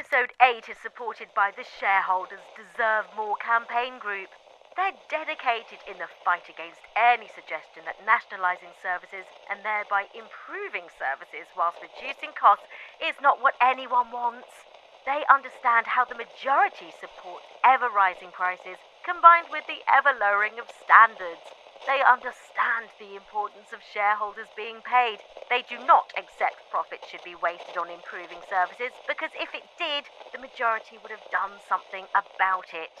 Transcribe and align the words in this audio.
Episode 0.00 0.32
8 0.40 0.64
is 0.72 0.80
supported 0.80 1.28
by 1.36 1.52
the 1.52 1.62
Shareholders 1.62 2.48
Deserve 2.56 3.12
More 3.14 3.36
campaign 3.36 3.98
group. 4.00 4.32
They're 4.74 4.96
dedicated 5.12 5.84
in 5.84 6.00
the 6.00 6.08
fight 6.24 6.48
against 6.48 6.80
any 6.96 7.28
suggestion 7.28 7.84
that 7.84 8.00
nationalising 8.00 8.72
services 8.80 9.28
and 9.44 9.60
thereby 9.60 10.08
improving 10.16 10.88
services 10.88 11.52
whilst 11.52 11.84
reducing 11.84 12.32
costs 12.32 12.64
is 12.96 13.20
not 13.20 13.44
what 13.44 13.60
anyone 13.60 14.08
wants. 14.08 14.64
They 15.04 15.20
understand 15.28 15.92
how 15.92 16.08
the 16.08 16.16
majority 16.16 16.88
support 16.96 17.44
ever 17.60 17.92
rising 17.92 18.32
prices 18.32 18.80
combined 19.04 19.52
with 19.52 19.68
the 19.68 19.84
ever 19.84 20.16
lowering 20.16 20.56
of 20.56 20.72
standards. 20.72 21.59
They 21.86 22.02
understand 22.04 22.92
the 22.98 23.16
importance 23.16 23.72
of 23.72 23.80
shareholders 23.92 24.48
being 24.56 24.80
paid. 24.84 25.18
They 25.48 25.64
do 25.68 25.78
not 25.86 26.12
accept 26.16 26.68
profits 26.70 27.08
should 27.08 27.24
be 27.24 27.34
wasted 27.34 27.76
on 27.76 27.90
improving 27.90 28.38
services 28.48 28.92
because 29.08 29.30
if 29.40 29.54
it 29.54 29.64
did, 29.78 30.04
the 30.32 30.38
majority 30.38 30.98
would 31.02 31.10
have 31.10 31.24
done 31.32 31.58
something 31.68 32.04
about 32.12 32.66
it. 32.74 32.92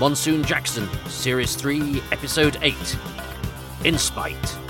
Monsoon 0.00 0.42
Jackson, 0.42 0.88
Series 1.06 1.54
3, 1.54 2.02
Episode 2.10 2.58
8 2.60 2.74
In 3.84 3.96
Spite. 3.96 4.61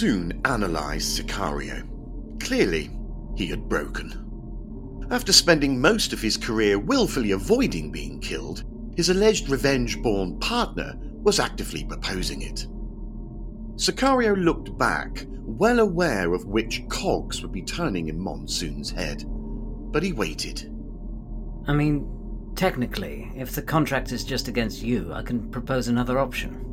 Monsoon 0.00 0.40
analysed 0.44 1.18
Sicario. 1.18 1.84
Clearly, 2.40 2.88
he 3.36 3.48
had 3.48 3.68
broken. 3.68 5.08
After 5.10 5.32
spending 5.32 5.80
most 5.80 6.12
of 6.12 6.22
his 6.22 6.36
career 6.36 6.78
willfully 6.78 7.32
avoiding 7.32 7.90
being 7.90 8.20
killed, 8.20 8.62
his 8.96 9.08
alleged 9.08 9.48
revenge 9.48 10.00
born 10.00 10.38
partner 10.38 10.94
was 11.24 11.40
actively 11.40 11.82
proposing 11.82 12.42
it. 12.42 12.68
Sicario 13.74 14.40
looked 14.40 14.78
back, 14.78 15.26
well 15.40 15.80
aware 15.80 16.32
of 16.32 16.46
which 16.46 16.88
cogs 16.88 17.42
would 17.42 17.50
be 17.50 17.62
turning 17.62 18.06
in 18.06 18.20
Monsoon's 18.20 18.92
head, 18.92 19.24
but 19.26 20.04
he 20.04 20.12
waited. 20.12 20.72
I 21.66 21.72
mean, 21.72 22.52
technically, 22.54 23.32
if 23.34 23.56
the 23.56 23.62
contract 23.62 24.12
is 24.12 24.22
just 24.22 24.46
against 24.46 24.80
you, 24.80 25.12
I 25.12 25.22
can 25.22 25.50
propose 25.50 25.88
another 25.88 26.20
option. 26.20 26.67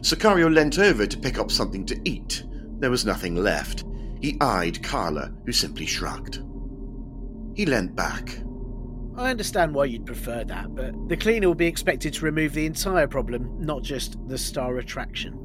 Sicario 0.00 0.52
leant 0.52 0.78
over 0.78 1.06
to 1.06 1.18
pick 1.18 1.38
up 1.38 1.50
something 1.50 1.84
to 1.86 2.00
eat. 2.04 2.44
There 2.78 2.90
was 2.90 3.04
nothing 3.04 3.34
left. 3.34 3.84
He 4.20 4.36
eyed 4.40 4.82
Carla, 4.82 5.32
who 5.44 5.52
simply 5.52 5.86
shrugged. 5.86 6.42
He 7.54 7.66
leant 7.66 7.94
back. 7.94 8.40
I 9.16 9.30
understand 9.30 9.74
why 9.74 9.86
you'd 9.86 10.06
prefer 10.06 10.44
that, 10.44 10.74
but 10.76 11.08
the 11.08 11.16
cleaner 11.16 11.48
will 11.48 11.54
be 11.56 11.66
expected 11.66 12.14
to 12.14 12.24
remove 12.24 12.52
the 12.52 12.66
entire 12.66 13.08
problem, 13.08 13.50
not 13.58 13.82
just 13.82 14.16
the 14.28 14.38
star 14.38 14.78
attraction. 14.78 15.36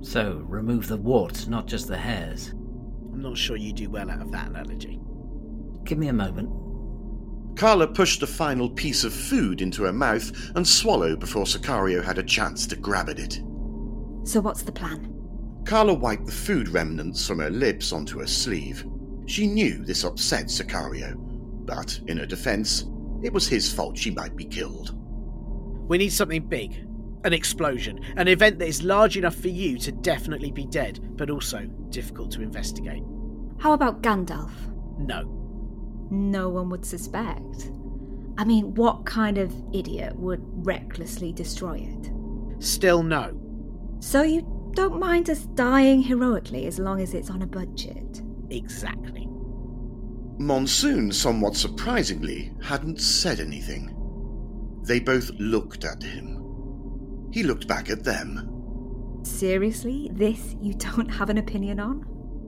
So, 0.00 0.42
remove 0.46 0.88
the 0.88 0.96
wart, 0.96 1.48
not 1.48 1.66
just 1.66 1.86
the 1.86 1.96
hairs. 1.96 2.50
I'm 3.12 3.22
not 3.22 3.36
sure 3.36 3.56
you 3.56 3.72
do 3.72 3.88
well 3.90 4.10
out 4.10 4.20
of 4.20 4.32
that 4.32 4.48
analogy. 4.48 5.00
Give 5.84 5.98
me 5.98 6.08
a 6.08 6.12
moment. 6.12 6.50
Carla 7.56 7.88
pushed 7.88 8.22
a 8.22 8.26
final 8.26 8.70
piece 8.70 9.02
of 9.02 9.12
food 9.12 9.60
into 9.60 9.84
her 9.84 9.92
mouth 9.92 10.30
and 10.54 10.66
swallowed 10.66 11.18
before 11.18 11.44
Sicario 11.44 12.02
had 12.02 12.18
a 12.18 12.22
chance 12.22 12.66
to 12.68 12.76
grab 12.76 13.08
at 13.08 13.18
it. 13.18 13.40
So, 14.28 14.42
what's 14.42 14.60
the 14.60 14.72
plan? 14.72 15.10
Carla 15.64 15.94
wiped 15.94 16.26
the 16.26 16.32
food 16.32 16.68
remnants 16.68 17.26
from 17.26 17.38
her 17.38 17.48
lips 17.48 17.94
onto 17.94 18.18
her 18.18 18.26
sleeve. 18.26 18.86
She 19.24 19.46
knew 19.46 19.82
this 19.82 20.04
upset 20.04 20.48
Sicario, 20.48 21.14
but 21.64 21.98
in 22.08 22.18
her 22.18 22.26
defense, 22.26 22.84
it 23.22 23.32
was 23.32 23.48
his 23.48 23.72
fault 23.72 23.96
she 23.96 24.10
might 24.10 24.36
be 24.36 24.44
killed. 24.44 24.94
We 25.88 25.96
need 25.96 26.12
something 26.12 26.46
big. 26.46 26.86
An 27.24 27.32
explosion. 27.32 28.00
An 28.18 28.28
event 28.28 28.58
that 28.58 28.68
is 28.68 28.82
large 28.82 29.16
enough 29.16 29.34
for 29.34 29.48
you 29.48 29.78
to 29.78 29.92
definitely 29.92 30.50
be 30.50 30.66
dead, 30.66 31.00
but 31.16 31.30
also 31.30 31.60
difficult 31.88 32.30
to 32.32 32.42
investigate. 32.42 33.04
How 33.58 33.72
about 33.72 34.02
Gandalf? 34.02 34.52
No. 34.98 35.22
No 36.10 36.50
one 36.50 36.68
would 36.68 36.84
suspect. 36.84 37.70
I 38.36 38.44
mean, 38.44 38.74
what 38.74 39.06
kind 39.06 39.38
of 39.38 39.54
idiot 39.72 40.16
would 40.16 40.42
recklessly 40.66 41.32
destroy 41.32 41.78
it? 41.78 42.12
Still 42.62 43.02
no. 43.02 43.47
So 44.00 44.22
you 44.22 44.70
don't 44.74 45.00
mind 45.00 45.28
us 45.28 45.40
dying 45.40 46.02
heroically 46.02 46.66
as 46.66 46.78
long 46.78 47.00
as 47.00 47.14
it's 47.14 47.30
on 47.30 47.42
a 47.42 47.46
budget? 47.46 48.22
Exactly. 48.50 49.28
Monsoon, 50.38 51.10
somewhat 51.10 51.56
surprisingly, 51.56 52.52
hadn't 52.62 53.00
said 53.00 53.40
anything. 53.40 53.94
They 54.84 55.00
both 55.00 55.30
looked 55.38 55.84
at 55.84 56.02
him. 56.02 57.28
He 57.32 57.42
looked 57.42 57.66
back 57.66 57.90
at 57.90 58.04
them. 58.04 59.20
Seriously? 59.24 60.10
This 60.12 60.54
you 60.60 60.74
don't 60.74 61.08
have 61.08 61.28
an 61.28 61.38
opinion 61.38 61.80
on? 61.80 62.06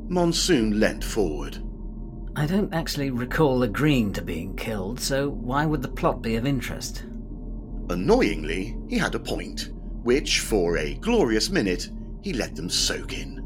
Monsoon 0.08 0.78
leant 0.78 1.04
forward. 1.04 1.58
I 2.36 2.46
don't 2.46 2.72
actually 2.72 3.10
recall 3.10 3.64
agreeing 3.64 4.12
to 4.14 4.22
being 4.22 4.54
killed, 4.56 5.00
so 5.00 5.30
why 5.30 5.66
would 5.66 5.82
the 5.82 5.88
plot 5.88 6.22
be 6.22 6.36
of 6.36 6.46
interest? 6.46 7.04
Annoyingly, 7.90 8.76
he 8.88 8.96
had 8.96 9.16
a 9.16 9.20
point, 9.20 9.70
which, 10.02 10.40
for 10.40 10.78
a 10.78 10.94
glorious 10.94 11.50
minute, 11.50 11.90
he 12.22 12.32
let 12.32 12.56
them 12.56 12.68
soak 12.70 13.12
in. 13.12 13.40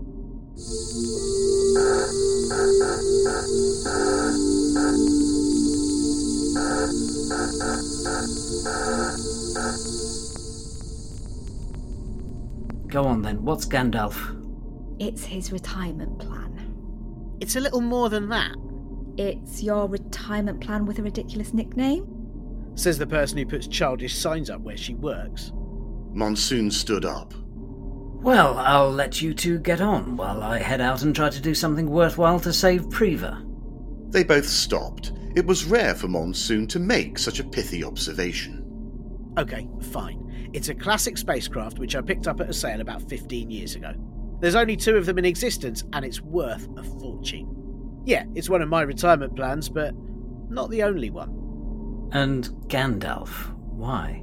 Go 12.89 13.05
on 13.07 13.23
then, 13.23 13.43
what's 13.45 13.67
Gandalf? 13.67 14.17
It's 15.01 15.25
his 15.25 15.51
retirement 15.51 16.19
plan. 16.21 16.51
It's 17.41 17.57
a 17.57 17.61
little 17.61 17.81
more 17.81 18.09
than 18.09 18.29
that, 18.29 18.55
It's 19.17 19.63
your 19.63 19.89
retirement 19.89 20.61
plan 20.61 20.87
with 20.87 20.99
a 20.99 21.03
ridiculous 21.03 21.53
nickname? 21.55 22.07
says 22.77 22.99
the 22.99 23.07
person 23.07 23.39
who 23.39 23.47
puts 23.47 23.69
childish 23.69 24.17
signs 24.17 24.51
up 24.51 24.61
where 24.61 24.77
she 24.77 24.95
works. 24.95 25.53
Monsoon 26.15 26.71
stood 26.71 27.05
up. 27.05 27.35
Well, 28.25 28.57
I'll 28.59 28.91
let 28.91 29.21
you 29.21 29.35
two 29.35 29.59
get 29.59 29.81
on 29.81 30.17
while 30.17 30.43
I 30.43 30.59
head 30.59 30.81
out 30.81 31.03
and 31.03 31.15
try 31.15 31.29
to 31.29 31.41
do 31.41 31.55
something 31.55 31.91
worthwhile 31.91 32.41
to 32.41 32.53
save 32.53 32.83
Preva. 32.85 33.45
They 34.11 34.25
both 34.25 34.47
stopped. 34.47 35.13
It 35.35 35.45
was 35.45 35.65
rare 35.65 35.95
for 35.95 36.09
Monsoon 36.09 36.67
to 36.69 36.79
make 36.79 37.19
such 37.19 37.41
a 37.41 37.45
pithy 37.45 37.85
observation. 37.85 38.65
Okay, 39.37 39.69
fine. 39.91 40.51
It's 40.55 40.69
a 40.69 40.75
classic 40.75 41.19
spacecraft 41.19 41.81
which 41.81 41.97
I 41.97 42.01
picked 42.01 42.29
up 42.29 42.41
at 42.41 42.49
a 42.49 42.55
sale 42.55 42.81
about 42.81 43.03
15 43.09 43.51
years 43.51 43.75
ago. 43.75 43.93
There's 44.41 44.55
only 44.55 44.77
two 44.77 44.97
of 44.97 45.07
them 45.07 45.19
in 45.19 45.25
existence, 45.25 45.83
and 45.93 46.05
it's 46.05 46.21
worth 46.21 46.69
a 46.77 46.85
fortune. 46.85 48.03
Yeah, 48.05 48.25
it's 48.35 48.49
one 48.49 48.63
of 48.63 48.69
my 48.69 48.83
retirement 48.83 49.35
plans, 49.35 49.69
but 49.69 49.95
not 50.49 50.71
the 50.71 50.85
only 50.85 51.11
one. 51.11 52.09
And 52.13 52.45
Gandalf, 52.69 53.53
why? 53.57 54.23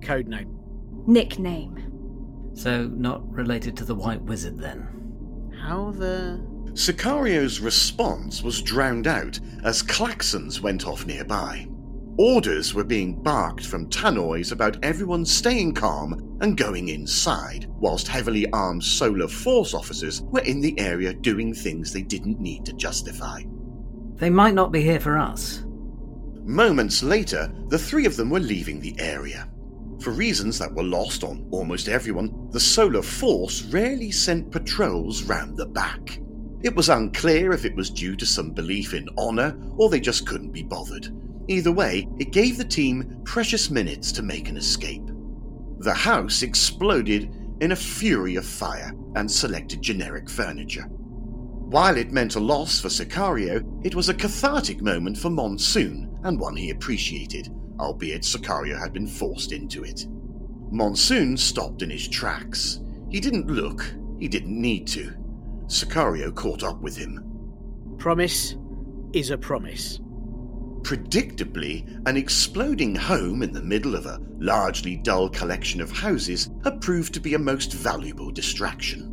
Codename. 0.00 0.59
Nickname. 1.06 2.50
So, 2.54 2.86
not 2.86 3.28
related 3.32 3.76
to 3.78 3.84
the 3.84 3.94
White 3.94 4.22
Wizard 4.22 4.58
then? 4.58 5.52
How 5.62 5.92
the. 5.92 6.40
Sicario's 6.74 7.60
response 7.60 8.42
was 8.42 8.62
drowned 8.62 9.06
out 9.06 9.38
as 9.64 9.82
klaxons 9.82 10.60
went 10.60 10.86
off 10.86 11.06
nearby. 11.06 11.66
Orders 12.16 12.74
were 12.74 12.84
being 12.84 13.14
barked 13.22 13.64
from 13.64 13.88
tannoys 13.88 14.52
about 14.52 14.76
everyone 14.84 15.24
staying 15.24 15.74
calm 15.74 16.36
and 16.40 16.56
going 16.56 16.88
inside, 16.88 17.66
whilst 17.78 18.08
heavily 18.08 18.50
armed 18.52 18.84
Solar 18.84 19.28
Force 19.28 19.74
officers 19.74 20.22
were 20.22 20.40
in 20.40 20.60
the 20.60 20.78
area 20.78 21.14
doing 21.14 21.54
things 21.54 21.92
they 21.92 22.02
didn't 22.02 22.40
need 22.40 22.64
to 22.66 22.72
justify. 22.74 23.42
They 24.16 24.30
might 24.30 24.54
not 24.54 24.70
be 24.70 24.82
here 24.82 25.00
for 25.00 25.16
us. 25.16 25.64
Moments 26.44 27.02
later, 27.02 27.52
the 27.68 27.78
three 27.78 28.06
of 28.06 28.16
them 28.16 28.28
were 28.30 28.40
leaving 28.40 28.80
the 28.80 28.98
area. 28.98 29.48
For 30.00 30.12
reasons 30.12 30.58
that 30.58 30.74
were 30.74 30.82
lost 30.82 31.22
on 31.24 31.46
almost 31.50 31.86
everyone, 31.86 32.48
the 32.52 32.60
Solar 32.60 33.02
Force 33.02 33.62
rarely 33.64 34.10
sent 34.10 34.50
patrols 34.50 35.24
round 35.24 35.58
the 35.58 35.66
back. 35.66 36.20
It 36.62 36.74
was 36.74 36.88
unclear 36.88 37.52
if 37.52 37.66
it 37.66 37.76
was 37.76 37.90
due 37.90 38.16
to 38.16 38.24
some 38.24 38.52
belief 38.52 38.94
in 38.94 39.08
honour 39.18 39.58
or 39.76 39.90
they 39.90 40.00
just 40.00 40.26
couldn't 40.26 40.52
be 40.52 40.62
bothered. 40.62 41.08
Either 41.48 41.70
way, 41.70 42.08
it 42.18 42.32
gave 42.32 42.56
the 42.56 42.64
team 42.64 43.20
precious 43.24 43.68
minutes 43.68 44.10
to 44.12 44.22
make 44.22 44.48
an 44.48 44.56
escape. 44.56 45.06
The 45.80 45.92
house 45.92 46.42
exploded 46.42 47.34
in 47.60 47.72
a 47.72 47.76
fury 47.76 48.36
of 48.36 48.46
fire 48.46 48.92
and 49.16 49.30
selected 49.30 49.82
generic 49.82 50.30
furniture. 50.30 50.84
While 50.84 51.98
it 51.98 52.10
meant 52.10 52.36
a 52.36 52.40
loss 52.40 52.80
for 52.80 52.88
Sicario, 52.88 53.62
it 53.84 53.94
was 53.94 54.08
a 54.08 54.14
cathartic 54.14 54.80
moment 54.80 55.18
for 55.18 55.28
Monsoon, 55.28 56.18
and 56.24 56.40
one 56.40 56.56
he 56.56 56.70
appreciated, 56.70 57.48
albeit 57.80 58.22
Sicario 58.22 58.78
had 58.78 58.92
been 58.92 59.06
forced 59.06 59.52
into 59.52 59.84
it. 59.84 60.06
Monsoon 60.70 61.36
stopped 61.36 61.82
in 61.82 61.90
his 61.90 62.06
tracks. 62.06 62.80
He 63.08 63.20
didn't 63.20 63.48
look, 63.48 63.92
he 64.18 64.28
didn't 64.28 64.60
need 64.60 64.86
to. 64.88 65.12
Sicario 65.66 66.34
caught 66.34 66.62
up 66.62 66.80
with 66.80 66.96
him. 66.96 67.24
Promise 67.98 68.56
is 69.12 69.30
a 69.30 69.38
promise. 69.38 70.00
Predictably, 70.82 72.00
an 72.06 72.16
exploding 72.16 72.94
home 72.94 73.42
in 73.42 73.52
the 73.52 73.62
middle 73.62 73.94
of 73.94 74.06
a 74.06 74.20
largely 74.38 74.96
dull 74.96 75.28
collection 75.28 75.80
of 75.80 75.90
houses 75.90 76.50
had 76.64 76.80
proved 76.80 77.12
to 77.14 77.20
be 77.20 77.34
a 77.34 77.38
most 77.38 77.72
valuable 77.72 78.30
distraction. 78.30 79.10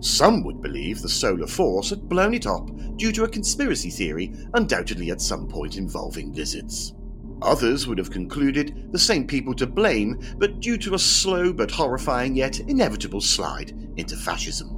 Some 0.00 0.44
would 0.44 0.62
believe 0.62 1.02
the 1.02 1.08
solar 1.08 1.48
force 1.48 1.90
had 1.90 2.08
blown 2.08 2.34
it 2.34 2.46
up 2.46 2.70
due 2.96 3.10
to 3.12 3.24
a 3.24 3.28
conspiracy 3.28 3.90
theory, 3.90 4.32
undoubtedly 4.54 5.10
at 5.10 5.20
some 5.20 5.48
point 5.48 5.76
involving 5.76 6.32
lizards. 6.32 6.94
Others 7.42 7.86
would 7.86 7.98
have 7.98 8.10
concluded 8.10 8.90
the 8.90 8.98
same 8.98 9.26
people 9.26 9.54
to 9.54 9.66
blame, 9.66 10.18
but 10.38 10.60
due 10.60 10.78
to 10.78 10.94
a 10.94 10.98
slow 10.98 11.52
but 11.52 11.70
horrifying 11.70 12.34
yet 12.34 12.60
inevitable 12.60 13.20
slide 13.20 13.70
into 13.96 14.16
fascism. 14.16 14.74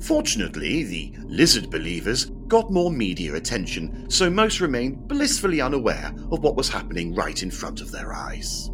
Fortunately, 0.00 0.82
the 0.82 1.14
lizard 1.24 1.70
believers 1.70 2.26
got 2.48 2.72
more 2.72 2.90
media 2.90 3.34
attention, 3.34 4.10
so 4.10 4.28
most 4.28 4.60
remained 4.60 5.06
blissfully 5.08 5.60
unaware 5.60 6.12
of 6.30 6.42
what 6.42 6.56
was 6.56 6.68
happening 6.68 7.14
right 7.14 7.42
in 7.42 7.50
front 7.50 7.80
of 7.80 7.92
their 7.92 8.12
eyes. 8.12 8.70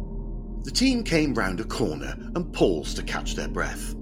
The 0.63 0.71
team 0.71 1.03
came 1.03 1.33
round 1.33 1.59
a 1.59 1.63
corner 1.63 2.15
and 2.35 2.51
paused 2.53 2.97
to 2.97 3.03
catch 3.03 3.35
their 3.35 3.47
breath. 3.47 3.95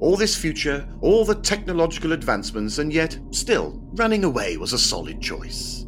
All 0.00 0.16
this 0.16 0.36
future, 0.36 0.88
all 1.00 1.24
the 1.24 1.34
technological 1.34 2.12
advancements, 2.12 2.78
and 2.78 2.92
yet, 2.92 3.18
still, 3.30 3.80
running 3.94 4.22
away 4.22 4.56
was 4.56 4.72
a 4.72 4.78
solid 4.78 5.20
choice. 5.20 5.87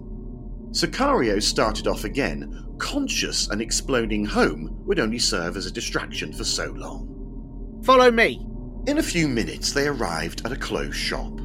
Sicario 0.72 1.43
started 1.43 1.88
off 1.88 2.05
again, 2.05 2.64
conscious 2.78 3.49
an 3.49 3.61
exploding 3.61 4.25
home 4.25 4.81
would 4.87 5.00
only 5.00 5.19
serve 5.19 5.56
as 5.56 5.67
a 5.67 5.70
distraction 5.70 6.32
for 6.32 6.44
so 6.44 6.67
long. 6.76 7.81
Follow 7.82 8.11
me. 8.11 8.46
In 8.87 8.99
a 8.99 9.02
few 9.02 9.26
minutes, 9.26 9.72
they 9.72 9.88
arrived 9.88 10.43
at 10.44 10.52
a 10.52 10.56
closed 10.56 10.96
shop. 10.96 11.40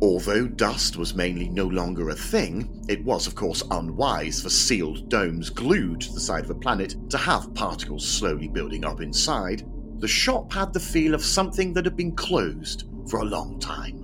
Although 0.00 0.46
dust 0.46 0.96
was 0.96 1.14
mainly 1.14 1.48
no 1.48 1.66
longer 1.66 2.10
a 2.10 2.14
thing, 2.14 2.84
it 2.88 3.04
was, 3.04 3.26
of 3.26 3.34
course, 3.34 3.62
unwise 3.70 4.40
for 4.40 4.50
sealed 4.50 5.08
domes 5.08 5.50
glued 5.50 6.02
to 6.02 6.12
the 6.12 6.20
side 6.20 6.44
of 6.44 6.50
a 6.50 6.54
planet 6.54 6.94
to 7.10 7.18
have 7.18 7.54
particles 7.54 8.06
slowly 8.06 8.48
building 8.48 8.84
up 8.84 9.00
inside, 9.00 9.66
the 9.98 10.08
shop 10.08 10.52
had 10.52 10.72
the 10.72 10.80
feel 10.80 11.14
of 11.14 11.24
something 11.24 11.72
that 11.72 11.86
had 11.86 11.96
been 11.96 12.14
closed 12.14 12.84
for 13.08 13.20
a 13.20 13.24
long 13.24 13.58
time. 13.58 14.03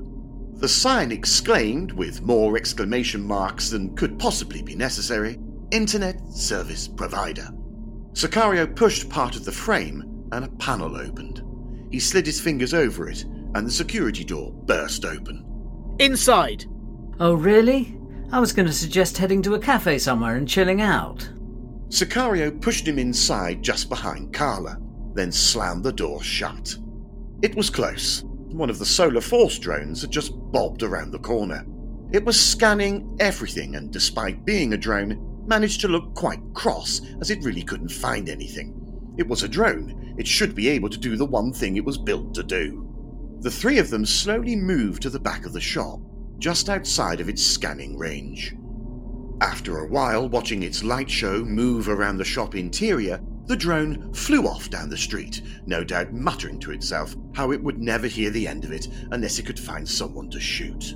The 0.61 0.69
sign 0.69 1.11
exclaimed, 1.11 1.93
with 1.93 2.23
more 2.23 2.57
exclamation 2.57 3.23
marks 3.23 3.71
than 3.71 3.97
could 3.97 4.19
possibly 4.19 4.62
be 4.62 4.75
necessary, 4.75 5.39
Internet 5.71 6.21
Service 6.31 6.87
Provider. 6.87 7.49
Sicario 8.12 8.67
pushed 8.75 9.09
part 9.09 9.37
of 9.37 9.45
the 9.45 9.53
frame 9.53 10.27
and 10.33 10.45
a 10.45 10.49
panel 10.59 10.97
opened. 10.97 11.43
He 11.91 11.99
slid 11.99 12.27
his 12.27 12.41
fingers 12.41 12.75
over 12.75 13.09
it 13.09 13.25
and 13.55 13.67
the 13.67 13.71
security 13.71 14.25
door 14.25 14.53
burst 14.53 15.05
open. 15.05 15.45
Inside! 15.99 16.67
Oh, 17.19 17.35
really? 17.35 17.99
I 18.33 18.39
was 18.39 18.53
going 18.53 18.67
to 18.67 18.73
suggest 18.73 19.19
heading 19.19 19.43
to 19.43 19.55
a 19.55 19.59
cafe 19.59 19.99
somewhere 19.99 20.37
and 20.37 20.47
chilling 20.49 20.81
out. 20.81 21.29
Sicario 21.89 22.61
pushed 22.61 22.87
him 22.87 22.99
inside 22.99 23.63
just 23.63 23.89
behind 23.89 24.33
Carla 24.33 24.79
then 25.15 25.33
slammed 25.33 25.85
the 25.85 25.93
door 25.93 26.23
shut. 26.23 26.77
It 27.43 27.55
was 27.55 27.71
close. 27.71 28.25
One 28.52 28.69
of 28.69 28.79
the 28.79 28.87
Solar 28.87 29.20
Force 29.20 29.58
drones 29.58 30.02
had 30.02 30.11
just 30.11 30.32
bobbed 30.50 30.82
around 30.82 31.12
the 31.12 31.19
corner. 31.20 31.64
It 32.12 32.25
was 32.25 32.38
scanning 32.38 33.17
everything, 33.20 33.76
and 33.76 33.93
despite 33.93 34.44
being 34.44 34.73
a 34.73 34.76
drone, 34.76 35.44
managed 35.47 35.81
to 35.82 35.88
look 35.88 36.14
quite 36.14 36.43
cross 36.52 37.00
as 37.20 37.31
it 37.31 37.44
really 37.44 37.62
couldn't 37.62 37.91
find 37.91 38.29
anything. 38.29 38.75
It 39.17 39.29
was 39.29 39.44
a 39.44 39.49
drone. 39.49 40.14
It 40.19 40.26
should 40.26 40.55
be 40.55 40.69
able 40.69 40.88
to 40.91 40.99
do 40.99 41.17
the 41.17 41.26
one 41.26 41.52
thing 41.52 41.76
it 41.76 41.85
was 41.85 41.97
built 41.97 42.35
to 42.35 42.43
do. 42.43 42.87
The 43.41 43.50
three 43.50 43.79
of 43.79 43.88
them 43.88 44.05
slowly 44.05 44.56
moved 44.56 45.03
to 45.03 45.11
the 45.11 45.20
back 45.20 45.46
of 45.46 45.53
the 45.53 45.61
shop, 45.61 46.00
just 46.38 46.69
outside 46.69 47.20
of 47.20 47.29
its 47.29 47.43
scanning 47.43 47.96
range. 47.96 48.55
After 49.41 49.79
a 49.79 49.87
while, 49.87 50.29
watching 50.29 50.62
its 50.62 50.82
light 50.82 51.08
show 51.08 51.44
move 51.44 51.88
around 51.88 52.19
the 52.19 52.25
shop 52.25 52.55
interior, 52.55 53.20
the 53.50 53.56
drone 53.56 54.14
flew 54.14 54.47
off 54.47 54.70
down 54.70 54.88
the 54.88 54.97
street, 54.97 55.43
no 55.67 55.82
doubt 55.82 56.12
muttering 56.12 56.61
to 56.61 56.70
itself 56.70 57.17
how 57.35 57.50
it 57.50 57.61
would 57.61 57.81
never 57.81 58.06
hear 58.06 58.31
the 58.31 58.47
end 58.47 58.64
of 58.64 58.70
it 58.70 58.87
unless 59.11 59.41
it 59.41 59.44
could 59.44 59.58
find 59.58 59.88
someone 59.88 60.31
to 60.31 60.38
shoot. 60.38 60.94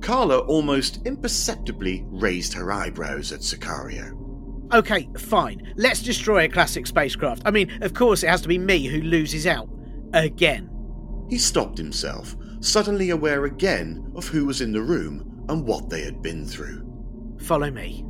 Carla 0.00 0.38
almost 0.38 1.04
imperceptibly 1.04 2.04
raised 2.10 2.52
her 2.52 2.70
eyebrows 2.70 3.32
at 3.32 3.40
Sicario. 3.40 4.16
Okay, 4.72 5.08
fine. 5.18 5.74
Let's 5.74 6.00
destroy 6.00 6.44
a 6.44 6.48
classic 6.48 6.86
spacecraft. 6.86 7.42
I 7.44 7.50
mean, 7.50 7.82
of 7.82 7.92
course, 7.92 8.22
it 8.22 8.28
has 8.28 8.42
to 8.42 8.48
be 8.48 8.56
me 8.56 8.86
who 8.86 9.00
loses 9.00 9.44
out. 9.44 9.68
Again. 10.12 10.70
He 11.28 11.38
stopped 11.38 11.76
himself, 11.76 12.36
suddenly 12.60 13.10
aware 13.10 13.46
again 13.46 14.12
of 14.14 14.28
who 14.28 14.46
was 14.46 14.60
in 14.60 14.70
the 14.70 14.80
room 14.80 15.44
and 15.48 15.66
what 15.66 15.90
they 15.90 16.02
had 16.02 16.22
been 16.22 16.46
through. 16.46 16.88
Follow 17.40 17.72
me. 17.72 18.06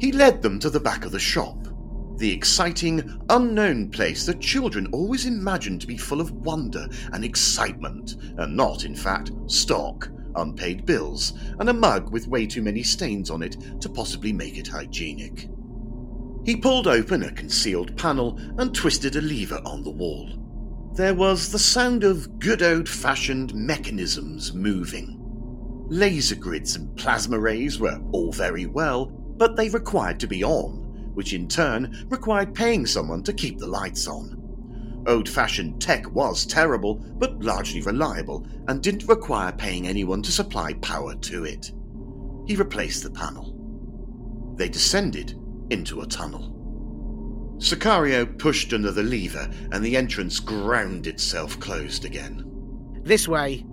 He 0.00 0.10
led 0.10 0.42
them 0.42 0.58
to 0.58 0.70
the 0.70 0.80
back 0.80 1.04
of 1.04 1.12
the 1.12 1.20
shop 1.20 1.65
the 2.18 2.32
exciting, 2.32 3.20
unknown 3.28 3.90
place 3.90 4.24
that 4.24 4.40
children 4.40 4.86
always 4.92 5.26
imagine 5.26 5.78
to 5.78 5.86
be 5.86 5.98
full 5.98 6.20
of 6.20 6.32
wonder 6.32 6.86
and 7.12 7.24
excitement, 7.24 8.16
and 8.38 8.56
not, 8.56 8.84
in 8.84 8.94
fact, 8.94 9.32
stock, 9.46 10.08
unpaid 10.34 10.86
bills, 10.86 11.34
and 11.58 11.68
a 11.68 11.74
mug 11.74 12.10
with 12.10 12.28
way 12.28 12.46
too 12.46 12.62
many 12.62 12.82
stains 12.82 13.30
on 13.30 13.42
it 13.42 13.56
to 13.80 13.88
possibly 13.88 14.32
make 14.32 14.56
it 14.56 14.66
hygienic. 14.66 15.48
He 16.44 16.56
pulled 16.56 16.86
open 16.86 17.22
a 17.22 17.32
concealed 17.32 17.96
panel 17.96 18.38
and 18.58 18.74
twisted 18.74 19.16
a 19.16 19.20
lever 19.20 19.60
on 19.64 19.82
the 19.82 19.90
wall. 19.90 20.30
There 20.94 21.14
was 21.14 21.52
the 21.52 21.58
sound 21.58 22.04
of 22.04 22.38
good 22.38 22.62
old 22.62 22.88
fashioned 22.88 23.54
mechanisms 23.54 24.54
moving. 24.54 25.20
Laser 25.88 26.36
grids 26.36 26.76
and 26.76 26.96
plasma 26.96 27.38
rays 27.38 27.78
were 27.78 28.00
all 28.12 28.32
very 28.32 28.64
well, 28.64 29.06
but 29.06 29.56
they 29.56 29.68
required 29.68 30.18
to 30.20 30.26
be 30.26 30.42
on 30.42 30.85
which 31.16 31.32
in 31.32 31.48
turn 31.48 32.06
required 32.10 32.54
paying 32.54 32.84
someone 32.84 33.22
to 33.22 33.32
keep 33.32 33.58
the 33.58 33.66
lights 33.66 34.06
on. 34.06 35.02
Old 35.06 35.28
fashioned 35.28 35.80
tech 35.80 36.10
was 36.12 36.44
terrible, 36.44 36.96
but 36.96 37.42
largely 37.42 37.80
reliable, 37.80 38.46
and 38.68 38.82
didn't 38.82 39.08
require 39.08 39.50
paying 39.52 39.86
anyone 39.86 40.20
to 40.22 40.30
supply 40.30 40.74
power 40.74 41.14
to 41.14 41.44
it. 41.44 41.72
He 42.46 42.54
replaced 42.54 43.02
the 43.02 43.10
panel. 43.10 43.54
They 44.56 44.68
descended 44.68 45.40
into 45.70 46.02
a 46.02 46.06
tunnel. 46.06 46.52
Sicario 47.58 48.26
pushed 48.38 48.74
another 48.74 49.02
lever, 49.02 49.50
and 49.72 49.82
the 49.82 49.96
entrance 49.96 50.38
ground 50.38 51.06
itself 51.06 51.58
closed 51.60 52.04
again. 52.04 52.44
This 53.02 53.26
way. 53.26 53.64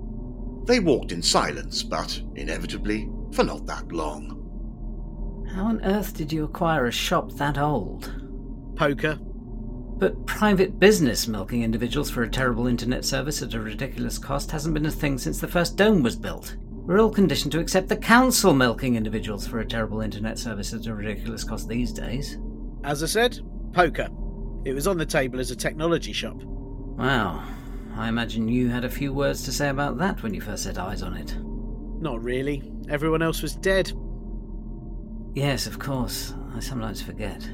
They 0.65 0.79
walked 0.79 1.12
in 1.12 1.22
silence, 1.22 1.84
but 1.84 2.22
inevitably 2.36 3.10
for 3.34 3.44
not 3.44 3.65
that 3.65 3.91
long. 3.91 4.42
How 5.53 5.65
on 5.65 5.86
earth 5.86 6.15
did 6.15 6.33
you 6.33 6.45
acquire 6.45 6.88
a 6.88 6.91
shop 6.91 7.31
that 7.33 7.60
old? 7.60 8.12
Poker. 8.75 9.19
But 10.00 10.25
private 10.25 10.79
business 10.79 11.27
milking 11.27 11.62
individuals 11.62 12.10
for 12.10 12.24
a 12.24 12.29
terrible 12.29 12.65
internet 12.65 13.05
service 13.05 13.43
at 13.43 13.53
a 13.53 13.60
ridiculous 13.60 14.17
cost 14.17 14.50
hasn't 14.50 14.74
been 14.74 14.88
a 14.88 14.91
thing 14.91 15.19
since 15.19 15.39
the 15.39 15.48
first 15.48 15.77
dome 15.77 16.01
was 16.01 16.15
built. 16.15 16.57
We're 16.72 17.00
all 17.00 17.12
conditioned 17.12 17.51
to 17.51 17.60
accept 17.60 17.88
the 17.88 17.95
council 17.95 18.51
milking 18.55 18.95
individuals 18.95 19.45
for 19.45 19.60
a 19.60 19.65
terrible 19.65 20.01
internet 20.01 20.39
service 20.39 20.74
at 20.74 20.88
a 20.88 20.95
ridiculous 20.95 21.43
cost 21.43 21.69
these 21.69 21.93
days. 21.93 22.39
As 22.83 23.03
I 23.03 23.05
said, 23.05 23.39
poker. 23.74 24.10
It 24.65 24.74
was 24.74 24.88
on 24.88 24.98
the 24.98 25.05
table 25.05 25.39
as 25.39 25.51
a 25.51 25.55
technology 25.55 26.13
shop. 26.13 26.41
Wow. 26.41 27.48
I 27.95 28.10
imagine 28.10 28.48
you 28.48 28.69
had 28.69 28.86
a 28.86 28.89
few 28.89 29.13
words 29.13 29.43
to 29.43 29.51
say 29.51 29.69
about 29.69 30.00
that 30.00 30.24
when 30.24 30.33
you 30.33 30.41
first 30.41 30.63
set 30.63 30.79
eyes 30.79 31.03
on 31.03 31.13
it. 31.13 31.38
Not 32.01 32.24
really. 32.24 32.63
Everyone 32.89 33.22
else 33.22 33.43
was 33.43 33.55
dead. 33.55 33.93
Yes, 35.34 35.66
of 35.66 35.80
course. 35.80 36.34
I 36.56 36.60
sometimes 36.60 37.02
forget. 37.02 37.48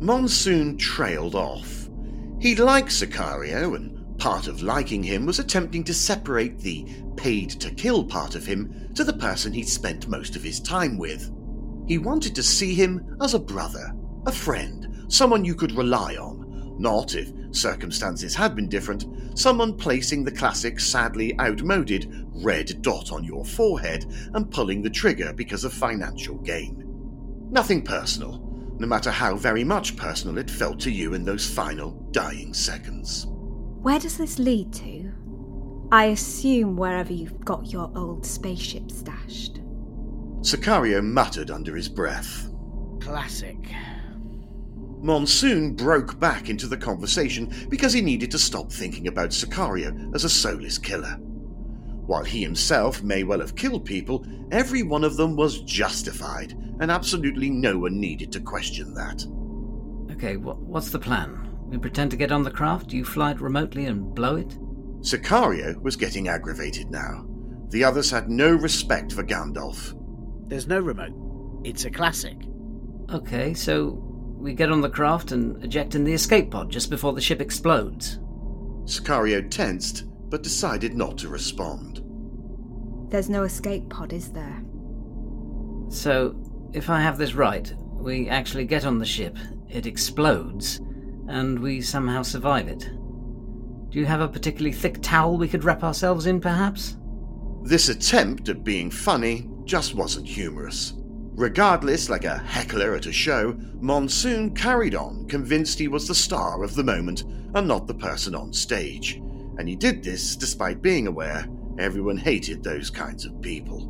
Monsoon 0.00 0.78
trailed 0.78 1.34
off. 1.34 1.88
He 2.40 2.54
liked 2.56 2.88
Sicario, 2.88 3.74
and 3.76 4.18
part 4.18 4.46
of 4.46 4.62
liking 4.62 5.02
him 5.02 5.26
was 5.26 5.38
attempting 5.38 5.84
to 5.84 5.94
separate 5.94 6.58
the 6.58 6.86
paid 7.16 7.50
to 7.50 7.70
kill 7.70 8.04
part 8.04 8.34
of 8.34 8.46
him 8.46 8.90
to 8.94 9.04
the 9.04 9.12
person 9.12 9.52
he'd 9.52 9.68
spent 9.68 10.08
most 10.08 10.34
of 10.34 10.42
his 10.42 10.60
time 10.60 10.96
with. 10.96 11.30
He 11.86 11.98
wanted 11.98 12.34
to 12.36 12.42
see 12.42 12.74
him 12.74 13.16
as 13.20 13.34
a 13.34 13.38
brother, 13.38 13.92
a 14.26 14.32
friend, 14.32 15.04
someone 15.08 15.44
you 15.44 15.54
could 15.54 15.72
rely 15.72 16.16
on, 16.16 16.37
not, 16.78 17.14
if 17.14 17.32
circumstances 17.50 18.34
had 18.34 18.54
been 18.54 18.68
different, 18.68 19.38
someone 19.38 19.76
placing 19.76 20.24
the 20.24 20.32
classic, 20.32 20.80
sadly 20.80 21.38
outmoded 21.40 22.26
red 22.42 22.82
dot 22.82 23.12
on 23.12 23.24
your 23.24 23.44
forehead 23.44 24.06
and 24.34 24.50
pulling 24.50 24.82
the 24.82 24.90
trigger 24.90 25.32
because 25.32 25.64
of 25.64 25.72
financial 25.72 26.36
gain. 26.36 26.84
Nothing 27.50 27.82
personal, 27.82 28.38
no 28.78 28.86
matter 28.86 29.10
how 29.10 29.36
very 29.36 29.64
much 29.64 29.96
personal 29.96 30.38
it 30.38 30.50
felt 30.50 30.78
to 30.80 30.90
you 30.90 31.14
in 31.14 31.24
those 31.24 31.48
final 31.48 31.92
dying 32.12 32.54
seconds. 32.54 33.26
Where 33.28 33.98
does 33.98 34.18
this 34.18 34.38
lead 34.38 34.72
to? 34.74 35.12
I 35.90 36.06
assume 36.06 36.76
wherever 36.76 37.12
you've 37.12 37.40
got 37.44 37.72
your 37.72 37.90
old 37.96 38.26
spaceship 38.26 38.90
stashed. 38.90 39.60
Sicario 40.40 41.02
muttered 41.02 41.50
under 41.50 41.74
his 41.74 41.88
breath. 41.88 42.50
Classic. 43.00 43.56
Monsoon 45.00 45.74
broke 45.74 46.18
back 46.18 46.48
into 46.48 46.66
the 46.66 46.76
conversation 46.76 47.52
because 47.68 47.92
he 47.92 48.00
needed 48.00 48.30
to 48.32 48.38
stop 48.38 48.72
thinking 48.72 49.06
about 49.06 49.30
Sicario 49.30 50.14
as 50.14 50.24
a 50.24 50.28
soulless 50.28 50.78
killer. 50.78 51.16
While 52.06 52.24
he 52.24 52.42
himself 52.42 53.02
may 53.02 53.22
well 53.22 53.40
have 53.40 53.54
killed 53.54 53.84
people, 53.84 54.26
every 54.50 54.82
one 54.82 55.04
of 55.04 55.16
them 55.16 55.36
was 55.36 55.60
justified, 55.60 56.52
and 56.80 56.90
absolutely 56.90 57.50
no 57.50 57.78
one 57.78 58.00
needed 58.00 58.32
to 58.32 58.40
question 58.40 58.94
that. 58.94 59.26
Okay, 60.14 60.34
wh- 60.34 60.58
what's 60.66 60.90
the 60.90 60.98
plan? 60.98 61.48
We 61.66 61.76
pretend 61.76 62.10
to 62.12 62.16
get 62.16 62.32
on 62.32 62.42
the 62.42 62.50
craft, 62.50 62.94
you 62.94 63.04
fly 63.04 63.32
it 63.32 63.40
remotely 63.40 63.84
and 63.84 64.14
blow 64.14 64.36
it? 64.36 64.58
Sicario 65.00 65.80
was 65.82 65.96
getting 65.96 66.28
aggravated 66.28 66.90
now. 66.90 67.26
The 67.68 67.84
others 67.84 68.10
had 68.10 68.30
no 68.30 68.54
respect 68.54 69.12
for 69.12 69.22
Gandalf. 69.22 69.94
There's 70.48 70.66
no 70.66 70.80
remote. 70.80 71.12
It's 71.62 71.84
a 71.84 71.90
classic. 71.90 72.38
Okay, 73.12 73.52
so 73.52 74.07
we 74.38 74.54
get 74.54 74.70
on 74.70 74.80
the 74.80 74.88
craft 74.88 75.32
and 75.32 75.62
eject 75.64 75.94
in 75.94 76.04
the 76.04 76.12
escape 76.12 76.50
pod 76.50 76.70
just 76.70 76.90
before 76.90 77.12
the 77.12 77.20
ship 77.20 77.40
explodes. 77.40 78.18
Sicario 78.84 79.48
tensed, 79.50 80.04
but 80.30 80.42
decided 80.42 80.94
not 80.94 81.18
to 81.18 81.28
respond. 81.28 82.02
There's 83.10 83.28
no 83.28 83.42
escape 83.42 83.88
pod, 83.88 84.12
is 84.12 84.30
there? 84.30 84.62
So, 85.88 86.36
if 86.72 86.88
I 86.88 87.00
have 87.00 87.18
this 87.18 87.34
right, 87.34 87.72
we 87.94 88.28
actually 88.28 88.64
get 88.64 88.84
on 88.84 88.98
the 88.98 89.06
ship, 89.06 89.36
it 89.68 89.86
explodes, 89.86 90.80
and 91.28 91.58
we 91.58 91.80
somehow 91.80 92.22
survive 92.22 92.68
it. 92.68 92.90
Do 93.90 93.98
you 93.98 94.06
have 94.06 94.20
a 94.20 94.28
particularly 94.28 94.72
thick 94.72 94.98
towel 95.02 95.36
we 95.36 95.48
could 95.48 95.64
wrap 95.64 95.82
ourselves 95.82 96.26
in, 96.26 96.40
perhaps? 96.40 96.96
This 97.62 97.88
attempt 97.88 98.48
at 98.48 98.64
being 98.64 98.90
funny 98.90 99.48
just 99.64 99.94
wasn't 99.94 100.26
humorous. 100.26 100.94
Regardless, 101.38 102.10
like 102.10 102.24
a 102.24 102.38
heckler 102.38 102.96
at 102.96 103.06
a 103.06 103.12
show, 103.12 103.56
Monsoon 103.80 104.52
carried 104.56 104.96
on, 104.96 105.24
convinced 105.28 105.78
he 105.78 105.86
was 105.86 106.08
the 106.08 106.14
star 106.14 106.64
of 106.64 106.74
the 106.74 106.82
moment 106.82 107.22
and 107.54 107.68
not 107.68 107.86
the 107.86 107.94
person 107.94 108.34
on 108.34 108.52
stage. 108.52 109.22
And 109.56 109.68
he 109.68 109.76
did 109.76 110.02
this 110.02 110.34
despite 110.34 110.82
being 110.82 111.06
aware 111.06 111.46
everyone 111.78 112.16
hated 112.16 112.64
those 112.64 112.90
kinds 112.90 113.24
of 113.24 113.40
people. 113.40 113.86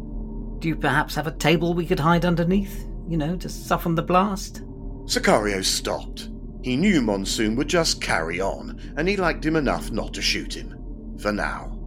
Do 0.59 0.69
you 0.69 0.77
perhaps 0.77 1.15
have 1.15 1.27
a 1.27 1.33
table 1.33 1.73
we 1.73 1.87
could 1.87 2.01
hide 2.01 2.27
underneath? 2.27 2.87
You 3.09 3.17
know, 3.17 3.35
to 3.39 3.49
soften 3.49 3.95
the 3.95 4.03
blast? 4.03 4.63
Sicario 5.07 5.65
stopped. 5.65 6.29
He 6.63 6.77
knew 6.77 7.01
Monsoon 7.01 7.57
would 7.57 7.69
just 7.69 8.03
carry 8.03 8.43
on, 8.43 8.79
and 8.99 9.09
he 9.09 9.17
liked 9.17 9.47
him 9.47 9.57
enough 9.57 9.91
not 9.91 10.13
to 10.13 10.21
shoot 10.21 10.53
him. 10.53 11.17
For 11.19 11.33
now. 11.33 11.79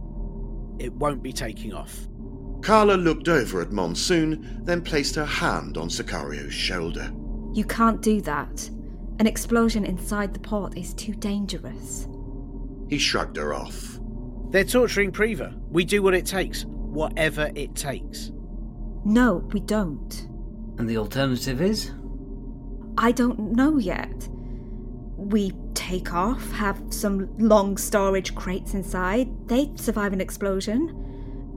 It 0.80 0.92
won't 0.92 1.22
be 1.22 1.32
taking 1.32 1.72
off. 1.72 2.08
Carla 2.62 2.94
looked 2.94 3.28
over 3.28 3.60
at 3.60 3.72
Monsoon, 3.72 4.60
then 4.64 4.80
placed 4.80 5.16
her 5.16 5.24
hand 5.24 5.76
on 5.76 5.90
Sicario's 5.90 6.54
shoulder. 6.54 7.12
You 7.52 7.64
can't 7.64 8.00
do 8.00 8.20
that. 8.22 8.70
An 9.18 9.26
explosion 9.26 9.84
inside 9.84 10.32
the 10.32 10.40
port 10.40 10.78
is 10.78 10.94
too 10.94 11.12
dangerous. 11.14 12.08
He 12.88 12.98
shrugged 12.98 13.36
her 13.36 13.52
off. 13.52 13.98
They're 14.50 14.64
torturing 14.64 15.12
Preva. 15.12 15.58
We 15.70 15.84
do 15.84 16.02
what 16.02 16.14
it 16.14 16.24
takes, 16.24 16.64
whatever 16.64 17.50
it 17.54 17.74
takes. 17.74 18.30
No, 19.04 19.36
we 19.52 19.60
don't. 19.60 20.28
And 20.78 20.88
the 20.88 20.98
alternative 20.98 21.60
is? 21.60 21.90
I 22.96 23.12
don't 23.12 23.52
know 23.52 23.78
yet. 23.78 24.28
We 25.16 25.52
take 25.74 26.12
off, 26.14 26.50
have 26.52 26.80
some 26.90 27.36
long 27.38 27.76
storage 27.76 28.34
crates 28.34 28.74
inside. 28.74 29.48
They 29.48 29.72
survive 29.76 30.12
an 30.12 30.20
explosion. 30.20 31.01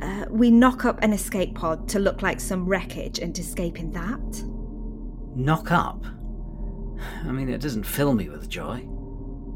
Uh, 0.01 0.25
we 0.29 0.51
knock 0.51 0.85
up 0.85 1.01
an 1.01 1.13
escape 1.13 1.55
pod 1.55 1.87
to 1.89 1.99
look 1.99 2.21
like 2.21 2.39
some 2.39 2.65
wreckage 2.65 3.19
and 3.19 3.37
escape 3.37 3.79
in 3.79 3.91
that. 3.91 4.43
Knock 5.35 5.71
up? 5.71 6.05
I 7.23 7.31
mean, 7.31 7.49
it 7.49 7.61
doesn't 7.61 7.85
fill 7.85 8.13
me 8.13 8.29
with 8.29 8.49
joy. 8.49 8.87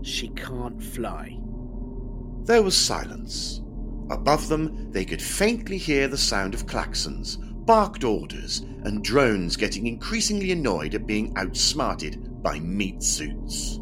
She 0.02 0.30
can't 0.30 0.82
fly. 0.82 1.38
There 2.44 2.64
was 2.64 2.76
silence. 2.76 3.62
Above 4.10 4.48
them, 4.48 4.92
they 4.92 5.06
could 5.06 5.22
faintly 5.22 5.78
hear 5.78 6.08
the 6.08 6.18
sound 6.18 6.54
of 6.54 6.66
klaxons, 6.66 7.38
barked 7.66 8.04
orders, 8.04 8.62
and 8.84 9.04
drones 9.04 9.56
getting 9.56 9.88
increasingly 9.88 10.52
annoyed 10.52 10.96
at 10.96 11.06
being 11.06 11.34
outsmarted 11.38 12.42
by 12.42 12.60
meat 12.60 13.04
suits. 13.04 13.80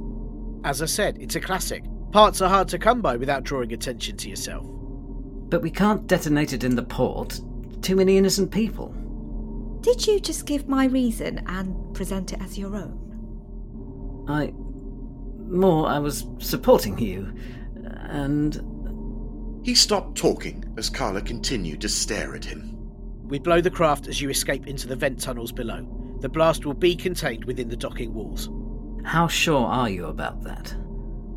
As 0.63 0.81
I 0.81 0.85
said, 0.85 1.17
it's 1.21 1.35
a 1.35 1.39
classic. 1.39 1.83
Parts 2.11 2.41
are 2.41 2.49
hard 2.49 2.67
to 2.69 2.79
come 2.79 3.01
by 3.01 3.15
without 3.15 3.43
drawing 3.43 3.71
attention 3.71 4.17
to 4.17 4.29
yourself. 4.29 4.65
But 5.49 5.61
we 5.61 5.71
can't 5.71 6.07
detonate 6.07 6.53
it 6.53 6.63
in 6.63 6.75
the 6.75 6.83
port. 6.83 7.39
Too 7.81 7.95
many 7.95 8.17
innocent 8.17 8.51
people. 8.51 8.93
Did 9.81 10.05
you 10.05 10.19
just 10.19 10.45
give 10.45 10.67
my 10.67 10.85
reason 10.85 11.43
and 11.47 11.93
present 11.93 12.33
it 12.33 12.41
as 12.41 12.57
your 12.57 12.75
own? 12.75 14.25
I. 14.27 14.53
More, 15.49 15.87
I 15.87 15.99
was 15.99 16.25
supporting 16.39 16.97
you. 16.99 17.33
And. 18.09 18.61
He 19.63 19.75
stopped 19.75 20.17
talking 20.17 20.63
as 20.77 20.89
Carla 20.89 21.21
continued 21.21 21.81
to 21.81 21.89
stare 21.89 22.35
at 22.35 22.45
him. 22.45 22.77
We 23.27 23.39
blow 23.39 23.59
the 23.59 23.69
craft 23.69 24.07
as 24.07 24.21
you 24.21 24.29
escape 24.29 24.67
into 24.67 24.87
the 24.87 24.95
vent 24.95 25.19
tunnels 25.19 25.51
below. 25.51 25.85
The 26.21 26.29
blast 26.29 26.65
will 26.65 26.73
be 26.73 26.95
contained 26.95 27.43
within 27.43 27.67
the 27.67 27.75
docking 27.75 28.13
walls. 28.13 28.49
How 29.03 29.27
sure 29.27 29.65
are 29.65 29.89
you 29.89 30.05
about 30.05 30.41
that? 30.43 30.73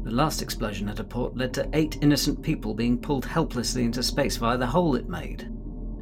The 0.02 0.10
last 0.10 0.40
explosion 0.40 0.88
at 0.88 0.98
a 0.98 1.04
port 1.04 1.36
led 1.36 1.52
to 1.54 1.68
eight 1.74 1.98
innocent 2.00 2.42
people 2.42 2.74
being 2.74 2.98
pulled 2.98 3.26
helplessly 3.26 3.84
into 3.84 4.02
space 4.02 4.38
via 4.38 4.56
the 4.56 4.66
hole 4.66 4.96
it 4.96 5.08
made. 5.08 5.48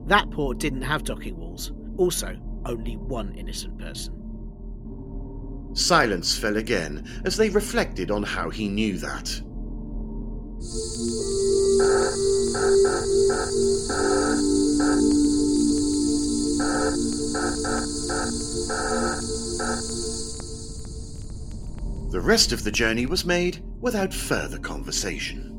That 0.07 0.31
port 0.31 0.59
didn't 0.59 0.83
have 0.83 1.02
docking 1.02 1.37
walls. 1.37 1.73
Also, 1.97 2.37
only 2.64 2.97
one 2.97 3.35
innocent 3.35 3.76
person. 3.78 4.14
Silence 5.75 6.38
fell 6.38 6.57
again 6.57 7.23
as 7.25 7.37
they 7.37 7.50
reflected 7.50 8.11
on 8.11 8.23
how 8.23 8.50
he 8.50 8.69
knew 8.69 8.99
that. 8.99 9.25
The 22.11 22.21
rest 22.21 22.52
of 22.52 22.64
the 22.64 22.71
journey 22.71 23.05
was 23.05 23.25
made 23.25 23.62
without 23.81 24.13
further 24.13 24.59
conversation. 24.59 25.55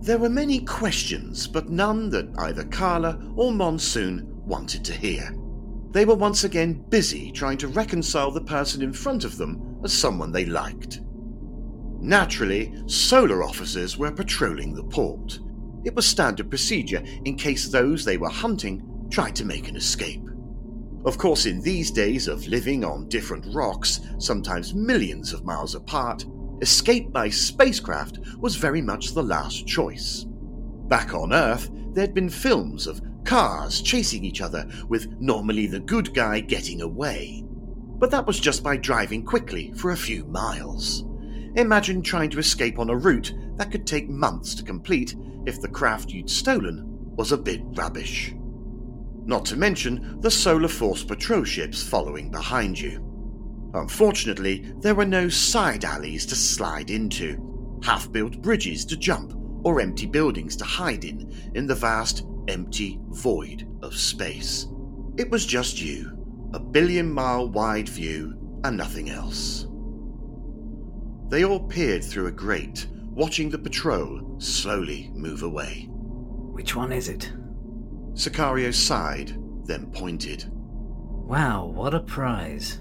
There 0.00 0.18
were 0.18 0.28
many 0.28 0.60
questions, 0.60 1.46
but 1.48 1.68
none 1.68 2.10
that 2.10 2.32
either 2.38 2.64
Carla 2.64 3.18
or 3.34 3.52
Monsoon 3.52 4.24
wanted 4.46 4.84
to 4.84 4.92
hear. 4.92 5.34
They 5.90 6.04
were 6.04 6.14
once 6.14 6.44
again 6.44 6.84
busy 6.88 7.32
trying 7.32 7.58
to 7.58 7.68
reconcile 7.68 8.30
the 8.30 8.42
person 8.42 8.82
in 8.82 8.92
front 8.92 9.24
of 9.24 9.36
them 9.36 9.80
as 9.82 9.92
someone 9.92 10.30
they 10.30 10.44
liked. 10.44 11.00
Naturally, 12.00 12.72
solar 12.86 13.42
officers 13.42 13.96
were 13.96 14.12
patrolling 14.12 14.74
the 14.74 14.84
port. 14.84 15.38
It 15.84 15.94
was 15.94 16.06
standard 16.06 16.50
procedure 16.50 17.02
in 17.24 17.36
case 17.36 17.68
those 17.68 18.04
they 18.04 18.18
were 18.18 18.28
hunting 18.28 19.08
tried 19.10 19.34
to 19.36 19.44
make 19.44 19.68
an 19.68 19.76
escape. 19.76 20.22
Of 21.04 21.18
course, 21.18 21.46
in 21.46 21.60
these 21.62 21.90
days 21.90 22.28
of 22.28 22.46
living 22.48 22.84
on 22.84 23.08
different 23.08 23.46
rocks, 23.54 24.00
sometimes 24.18 24.74
millions 24.74 25.32
of 25.32 25.44
miles 25.44 25.74
apart, 25.74 26.26
escape 26.60 27.12
by 27.12 27.28
spacecraft 27.28 28.18
was 28.38 28.56
very 28.56 28.82
much 28.82 29.12
the 29.12 29.22
last 29.22 29.66
choice. 29.66 30.24
Back 30.88 31.14
on 31.14 31.32
Earth, 31.32 31.70
there'd 31.92 32.14
been 32.14 32.28
films 32.28 32.86
of 32.86 33.00
cars 33.24 33.80
chasing 33.82 34.24
each 34.24 34.40
other, 34.40 34.68
with 34.88 35.10
normally 35.20 35.66
the 35.66 35.80
good 35.80 36.14
guy 36.14 36.40
getting 36.40 36.80
away. 36.80 37.44
But 37.98 38.10
that 38.10 38.26
was 38.26 38.38
just 38.38 38.62
by 38.62 38.76
driving 38.76 39.24
quickly 39.24 39.72
for 39.76 39.90
a 39.90 39.96
few 39.96 40.24
miles. 40.26 41.04
Imagine 41.56 42.02
trying 42.02 42.30
to 42.30 42.38
escape 42.38 42.78
on 42.78 42.90
a 42.90 42.96
route 42.96 43.34
that 43.56 43.70
could 43.70 43.86
take 43.86 44.08
months 44.08 44.54
to 44.54 44.62
complete 44.62 45.16
if 45.46 45.60
the 45.60 45.68
craft 45.68 46.10
you'd 46.10 46.30
stolen 46.30 46.84
was 47.16 47.32
a 47.32 47.38
bit 47.38 47.62
rubbish. 47.72 48.34
Not 49.24 49.44
to 49.46 49.56
mention 49.56 50.20
the 50.20 50.30
Solar 50.30 50.68
Force 50.68 51.02
patrol 51.02 51.44
ships 51.44 51.82
following 51.82 52.30
behind 52.30 52.78
you. 52.78 53.05
Unfortunately, 53.76 54.72
there 54.80 54.94
were 54.94 55.04
no 55.04 55.28
side 55.28 55.84
alleys 55.84 56.24
to 56.26 56.34
slide 56.34 56.90
into, 56.90 57.78
half 57.82 58.10
built 58.10 58.40
bridges 58.40 58.86
to 58.86 58.96
jump, 58.96 59.34
or 59.64 59.80
empty 59.80 60.06
buildings 60.06 60.56
to 60.56 60.64
hide 60.64 61.04
in, 61.04 61.30
in 61.54 61.66
the 61.66 61.74
vast, 61.74 62.26
empty 62.48 62.98
void 63.08 63.68
of 63.82 63.94
space. 63.94 64.66
It 65.18 65.30
was 65.30 65.44
just 65.44 65.80
you, 65.80 66.10
a 66.54 66.58
billion 66.58 67.12
mile 67.12 67.50
wide 67.50 67.88
view, 67.88 68.60
and 68.64 68.78
nothing 68.78 69.10
else. 69.10 69.66
They 71.28 71.44
all 71.44 71.60
peered 71.60 72.02
through 72.02 72.28
a 72.28 72.32
grate, 72.32 72.86
watching 73.10 73.50
the 73.50 73.58
patrol 73.58 74.36
slowly 74.38 75.10
move 75.12 75.42
away. 75.42 75.86
Which 75.90 76.74
one 76.74 76.92
is 76.92 77.10
it? 77.10 77.30
Sicario 78.14 78.72
sighed, 78.72 79.36
then 79.64 79.90
pointed. 79.90 80.46
Wow, 80.50 81.66
what 81.66 81.92
a 81.92 82.00
prize. 82.00 82.80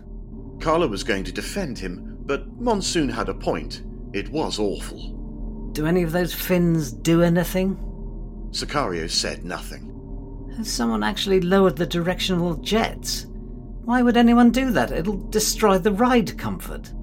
Carla 0.60 0.88
was 0.88 1.04
going 1.04 1.24
to 1.26 1.32
defend 1.32 1.78
him, 1.78 2.18
but 2.22 2.48
Monsoon 2.60 3.10
had 3.10 3.30
a 3.30 3.34
point. 3.34 3.84
It 4.14 4.30
was 4.30 4.60
awful. 4.60 5.70
Do 5.74 5.86
any 5.86 6.04
of 6.04 6.12
those 6.12 6.34
fins 6.34 6.92
do 6.92 7.22
anything? 7.22 7.76
Sicario 8.52 9.10
said 9.10 9.44
nothing. 9.44 9.92
Has 10.58 10.72
someone 10.72 11.04
actually 11.04 11.42
lowered 11.42 11.76
the 11.76 11.86
directional 11.86 12.56
jets? 12.56 13.28
Why 13.84 14.02
would 14.02 14.16
anyone 14.18 14.52
do 14.52 14.72
that? 14.72 14.92
It'll 14.92 15.18
destroy 15.30 15.78
the 15.78 15.92
ride 15.92 16.38
comfort. 16.38 16.94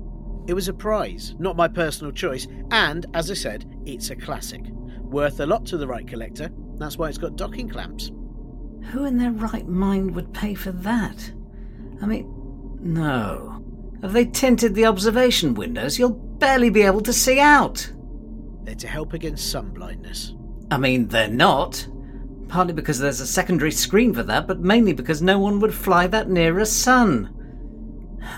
It 0.46 0.54
was 0.54 0.68
a 0.68 0.72
prize, 0.72 1.34
not 1.38 1.54
my 1.54 1.68
personal 1.68 2.12
choice, 2.12 2.48
and 2.70 3.06
as 3.14 3.30
I 3.30 3.34
said, 3.34 3.80
it's 3.84 4.10
a 4.10 4.16
classic. 4.16 4.62
Worth 5.00 5.38
a 5.40 5.46
lot 5.46 5.66
to 5.66 5.76
the 5.76 5.86
right 5.86 6.08
collector. 6.08 6.50
That's 6.78 6.96
why 6.96 7.08
it's 7.08 7.18
got 7.18 7.36
docking 7.36 7.68
clamps. 7.68 8.10
Who 8.90 9.04
in 9.04 9.18
their 9.18 9.30
right 9.30 9.68
mind 9.68 10.14
would 10.16 10.32
pay 10.32 10.54
for 10.54 10.72
that? 10.72 11.32
I 12.00 12.06
mean, 12.06 12.31
no. 12.82 13.62
Have 14.02 14.12
they 14.12 14.24
tinted 14.24 14.74
the 14.74 14.86
observation 14.86 15.54
windows? 15.54 15.98
You'll 15.98 16.10
barely 16.10 16.70
be 16.70 16.82
able 16.82 17.02
to 17.02 17.12
see 17.12 17.38
out. 17.38 17.90
They're 18.64 18.74
to 18.74 18.88
help 18.88 19.12
against 19.12 19.50
sun 19.50 19.70
blindness. 19.70 20.34
I 20.70 20.78
mean, 20.78 21.06
they're 21.08 21.28
not. 21.28 21.86
Partly 22.48 22.72
because 22.74 22.98
there's 22.98 23.20
a 23.20 23.26
secondary 23.26 23.70
screen 23.70 24.12
for 24.12 24.22
that, 24.24 24.46
but 24.46 24.60
mainly 24.60 24.92
because 24.92 25.22
no 25.22 25.38
one 25.38 25.60
would 25.60 25.72
fly 25.72 26.06
that 26.08 26.28
near 26.28 26.58
a 26.58 26.66
sun. 26.66 27.32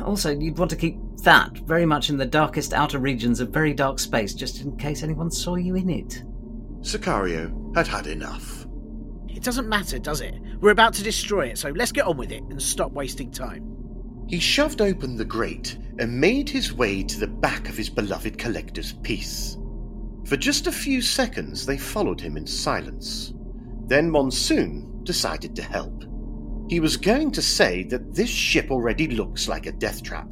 Also, 0.02 0.30
you'd 0.30 0.58
want 0.58 0.70
to 0.70 0.76
keep 0.76 0.98
that 1.22 1.56
very 1.58 1.86
much 1.86 2.10
in 2.10 2.16
the 2.16 2.26
darkest 2.26 2.72
outer 2.72 2.98
regions 2.98 3.40
of 3.40 3.48
very 3.48 3.72
dark 3.72 3.98
space, 3.98 4.34
just 4.34 4.60
in 4.60 4.76
case 4.76 5.02
anyone 5.02 5.30
saw 5.30 5.56
you 5.56 5.74
in 5.74 5.88
it. 5.88 6.22
Sicario 6.80 7.74
had 7.74 7.86
had 7.86 8.06
enough. 8.06 8.66
It 9.28 9.42
doesn't 9.42 9.68
matter, 9.68 9.98
does 9.98 10.20
it? 10.20 10.34
We're 10.60 10.70
about 10.70 10.94
to 10.94 11.02
destroy 11.02 11.46
it, 11.46 11.58
so 11.58 11.70
let's 11.70 11.92
get 11.92 12.06
on 12.06 12.16
with 12.16 12.30
it 12.30 12.42
and 12.44 12.60
stop 12.60 12.92
wasting 12.92 13.30
time. 13.30 13.73
He 14.26 14.38
shoved 14.38 14.80
open 14.80 15.16
the 15.16 15.24
grate 15.24 15.78
and 15.98 16.20
made 16.20 16.48
his 16.48 16.72
way 16.72 17.02
to 17.02 17.20
the 17.20 17.26
back 17.26 17.68
of 17.68 17.76
his 17.76 17.90
beloved 17.90 18.38
collector's 18.38 18.92
piece. 18.92 19.56
For 20.24 20.36
just 20.36 20.66
a 20.66 20.72
few 20.72 21.02
seconds, 21.02 21.66
they 21.66 21.76
followed 21.76 22.20
him 22.20 22.36
in 22.36 22.46
silence. 22.46 23.34
Then 23.86 24.10
Monsoon 24.10 25.04
decided 25.04 25.54
to 25.56 25.62
help. 25.62 26.04
He 26.68 26.80
was 26.80 26.96
going 26.96 27.30
to 27.32 27.42
say 27.42 27.82
that 27.84 28.14
this 28.14 28.30
ship 28.30 28.70
already 28.70 29.08
looks 29.08 29.48
like 29.48 29.66
a 29.66 29.72
death 29.72 30.02
trap. 30.02 30.28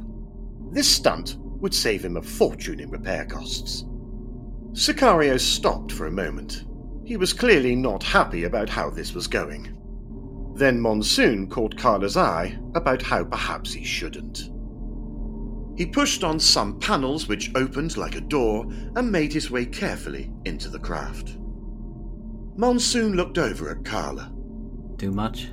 This 0.71 0.87
stunt 0.89 1.37
would 1.39 1.73
save 1.73 2.03
him 2.03 2.17
a 2.17 2.21
fortune 2.21 2.79
in 2.79 2.89
repair 2.89 3.25
costs. 3.25 3.85
Sicario 4.71 5.39
stopped 5.39 5.91
for 5.91 6.07
a 6.07 6.11
moment. 6.11 6.65
He 7.05 7.15
was 7.15 7.31
clearly 7.31 7.75
not 7.75 8.01
happy 8.01 8.45
about 8.45 8.69
how 8.69 8.89
this 8.89 9.13
was 9.13 9.27
going. 9.27 9.77
Then 10.55 10.79
Monsoon 10.79 11.47
caught 11.47 11.77
Carla's 11.77 12.15
eye 12.15 12.57
about 12.75 13.01
how 13.01 13.23
perhaps 13.23 13.73
he 13.73 13.83
shouldn't. 13.83 14.49
He 15.75 15.87
pushed 15.87 16.23
on 16.23 16.39
some 16.39 16.79
panels 16.79 17.27
which 17.27 17.51
opened 17.55 17.97
like 17.97 18.15
a 18.15 18.21
door 18.21 18.65
and 18.95 19.11
made 19.11 19.33
his 19.33 19.49
way 19.49 19.65
carefully 19.65 20.31
into 20.45 20.69
the 20.69 20.79
craft. 20.79 21.37
Monsoon 22.55 23.13
looked 23.13 23.39
over 23.39 23.71
at 23.71 23.83
Carla. 23.83 24.31
Too 24.99 25.11
much? 25.11 25.49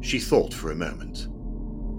She 0.00 0.18
thought 0.18 0.52
for 0.52 0.72
a 0.72 0.76
moment. 0.76 1.28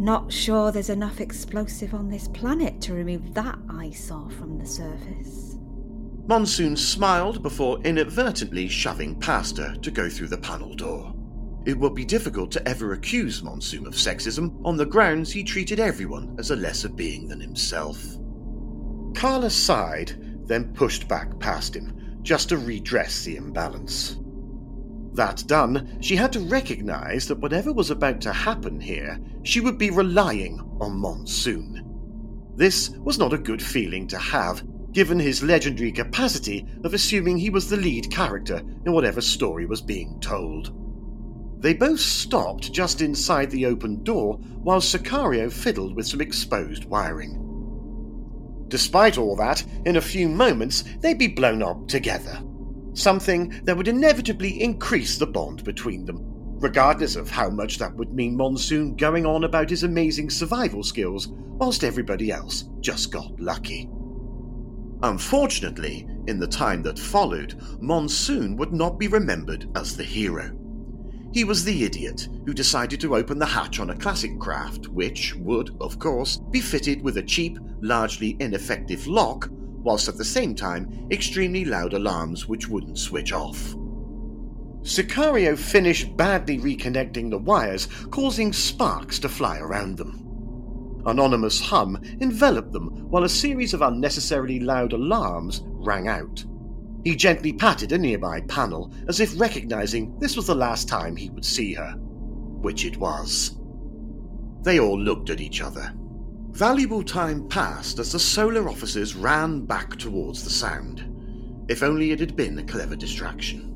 Not 0.01 0.33
sure 0.33 0.71
there's 0.71 0.89
enough 0.89 1.21
explosive 1.21 1.93
on 1.93 2.09
this 2.09 2.27
planet 2.27 2.81
to 2.81 2.93
remove 2.93 3.33
that 3.35 3.57
eyesore 3.69 4.29
from 4.31 4.57
the 4.57 4.65
surface. 4.65 5.57
Monsoon 6.27 6.75
smiled 6.75 7.41
before 7.41 7.79
inadvertently 7.83 8.67
shoving 8.67 9.17
past 9.19 9.57
her 9.57 9.75
to 9.75 9.91
go 9.91 10.09
through 10.09 10.27
the 10.27 10.37
panel 10.37 10.73
door. 10.73 11.13
It 11.65 11.79
would 11.79 11.95
be 11.95 12.03
difficult 12.03 12.51
to 12.51 12.67
ever 12.67 12.91
accuse 12.91 13.41
Monsoon 13.41 13.87
of 13.87 13.93
sexism 13.93 14.59
on 14.65 14.75
the 14.75 14.85
grounds 14.85 15.31
he 15.31 15.43
treated 15.43 15.79
everyone 15.79 16.35
as 16.37 16.51
a 16.51 16.57
lesser 16.57 16.89
being 16.89 17.29
than 17.29 17.39
himself. 17.39 18.05
Carla 19.15 19.49
sighed, 19.49 20.45
then 20.45 20.73
pushed 20.73 21.07
back 21.07 21.39
past 21.39 21.73
him, 21.73 22.19
just 22.21 22.49
to 22.49 22.57
redress 22.57 23.23
the 23.23 23.37
imbalance. 23.37 24.17
That 25.13 25.43
done, 25.47 25.99
she 26.01 26.17
had 26.17 26.33
to 26.33 26.41
recognize 26.41 27.27
that 27.27 27.39
whatever 27.39 27.71
was 27.71 27.91
about 27.91 28.19
to 28.21 28.33
happen 28.33 28.81
here, 28.81 29.19
she 29.43 29.61
would 29.61 29.77
be 29.77 29.89
relying 29.89 30.59
on 30.81 30.99
Monsoon. 30.99 31.81
This 32.55 32.89
was 32.89 33.17
not 33.17 33.31
a 33.31 33.37
good 33.37 33.61
feeling 33.61 34.07
to 34.07 34.17
have, 34.17 34.63
given 34.91 35.19
his 35.19 35.41
legendary 35.43 35.91
capacity 35.93 36.67
of 36.83 36.93
assuming 36.93 37.37
he 37.37 37.49
was 37.49 37.69
the 37.69 37.77
lead 37.77 38.11
character 38.11 38.61
in 38.85 38.91
whatever 38.91 39.21
story 39.21 39.65
was 39.65 39.81
being 39.81 40.19
told. 40.19 40.82
They 41.63 41.73
both 41.73 41.99
stopped 41.99 42.71
just 42.71 43.01
inside 43.01 43.49
the 43.49 43.65
open 43.65 44.03
door 44.03 44.35
while 44.61 44.81
Sicario 44.81 45.51
fiddled 45.51 45.95
with 45.95 46.05
some 46.05 46.21
exposed 46.21 46.85
wiring. 46.85 47.39
Despite 48.67 49.17
all 49.17 49.35
that, 49.37 49.63
in 49.85 49.95
a 49.95 50.01
few 50.01 50.29
moments 50.29 50.83
they'd 50.99 51.17
be 51.17 51.27
blown 51.27 51.63
up 51.63 51.87
together 51.87 52.37
something 52.93 53.49
that 53.63 53.75
would 53.75 53.87
inevitably 53.87 54.61
increase 54.61 55.17
the 55.17 55.25
bond 55.25 55.63
between 55.63 56.05
them, 56.05 56.19
regardless 56.59 57.15
of 57.15 57.29
how 57.29 57.49
much 57.49 57.79
that 57.79 57.95
would 57.95 58.13
mean 58.13 58.37
Monsoon 58.37 58.95
going 58.95 59.25
on 59.25 59.43
about 59.43 59.69
his 59.69 59.83
amazing 59.83 60.29
survival 60.29 60.83
skills 60.83 61.29
whilst 61.29 61.83
everybody 61.83 62.31
else 62.31 62.65
just 62.81 63.11
got 63.11 63.39
lucky. 63.39 63.89
Unfortunately, 65.01 66.07
in 66.27 66.39
the 66.39 66.47
time 66.47 66.81
that 66.83 66.99
followed, 66.99 67.55
Monsoon 67.81 68.55
would 68.55 68.73
not 68.73 68.99
be 68.99 69.07
remembered 69.07 69.69
as 69.75 69.97
the 69.97 70.03
hero. 70.03 70.51
He 71.33 71.43
was 71.43 71.65
the 71.65 71.83
idiot 71.83 72.29
who 72.45 72.53
decided 72.53 73.01
to 73.01 73.15
open 73.15 73.39
the 73.39 73.45
hatch 73.47 73.79
on 73.79 73.89
a 73.89 73.97
classic 73.97 74.39
craft, 74.39 74.87
which 74.89 75.35
would, 75.37 75.75
of 75.81 75.97
course, 75.97 76.37
be 76.51 76.61
fitted 76.61 77.01
with 77.01 77.17
a 77.17 77.23
cheap, 77.23 77.57
largely 77.81 78.37
ineffective 78.39 79.07
lock 79.07 79.49
whilst 79.51 80.07
at 80.07 80.17
the 80.17 80.23
same 80.23 80.53
time 80.53 81.07
extremely 81.09 81.65
loud 81.65 81.93
alarms 81.93 82.47
which 82.47 82.69
wouldn't 82.69 82.99
switch 82.99 83.33
off. 83.33 83.75
Sicario 84.83 85.57
finished 85.57 86.15
badly 86.15 86.59
reconnecting 86.59 87.31
the 87.31 87.37
wires, 87.39 87.87
causing 88.11 88.53
sparks 88.53 89.17
to 89.17 89.27
fly 89.27 89.57
around 89.57 89.97
them. 89.97 90.19
Anonymous 91.07 91.59
hum 91.59 91.99
enveloped 92.21 92.73
them 92.73 93.09
while 93.09 93.23
a 93.23 93.29
series 93.29 93.73
of 93.73 93.81
unnecessarily 93.81 94.59
loud 94.59 94.93
alarms 94.93 95.63
rang 95.65 96.07
out. 96.07 96.45
He 97.03 97.17
gently 97.17 97.51
patted 97.51 97.91
a 97.91 97.97
nearby 97.97 98.41
panel 98.41 98.93
as 99.09 99.19
if 99.19 99.37
recognizing 99.39 100.17
this 100.19 100.37
was 100.37 100.47
the 100.47 100.55
last 100.55 100.87
time 100.87 101.15
he 101.17 101.29
would 101.29 101.43
see 101.43 101.73
her, 101.73 101.91
which 102.61 102.85
it 102.85 102.97
was. 102.97 103.57
They 104.61 104.79
all 104.79 104.97
looked 104.97 105.29
at 105.29 105.41
each 105.41 105.61
other. 105.61 105.93
Valuable 106.51 107.03
time 107.03 107.47
passed 107.49 107.99
as 107.99 108.13
the 108.13 108.19
solar 108.19 108.69
officers 108.69 109.15
ran 109.15 109.65
back 109.65 109.97
towards 109.97 110.43
the 110.43 110.49
sound. 110.49 111.03
If 111.67 111.83
only 111.83 112.11
it 112.11 112.21
had 112.21 112.37
been 112.37 112.57
a 112.59 112.63
clever 112.63 112.95
distraction. 112.95 113.71